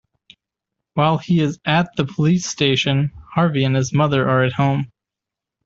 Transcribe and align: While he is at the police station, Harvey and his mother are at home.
While 0.95 1.19
he 1.19 1.41
is 1.41 1.59
at 1.63 1.95
the 1.95 2.05
police 2.05 2.47
station, 2.47 3.11
Harvey 3.31 3.63
and 3.65 3.75
his 3.75 3.93
mother 3.93 4.27
are 4.27 4.43
at 4.43 4.53
home. 4.53 4.89